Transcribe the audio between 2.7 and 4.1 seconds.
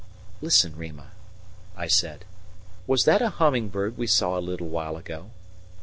"Was that a humming bird we